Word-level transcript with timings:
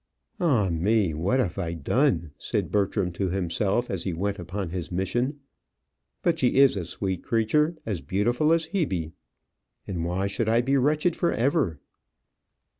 "Ah, 0.39 0.71
me! 0.71 1.13
what 1.13 1.39
have 1.39 1.59
I 1.59 1.73
done!" 1.73 2.31
said 2.39 2.71
Bertram 2.71 3.11
to 3.11 3.29
himself, 3.29 3.87
as 3.87 4.03
he 4.03 4.13
went 4.13 4.39
upon 4.39 4.69
his 4.71 4.91
mission. 4.91 5.41
"But 6.23 6.39
she 6.39 6.55
is 6.55 6.75
a 6.75 6.85
sweet 6.85 7.21
creature; 7.21 7.77
as 7.85 8.01
beautiful 8.01 8.51
as 8.51 8.65
Hebe; 8.73 9.11
and 9.85 10.03
why 10.03 10.25
should 10.25 10.49
I 10.49 10.61
be 10.61 10.75
wretched 10.75 11.15
for 11.15 11.31
ever?" 11.31 11.79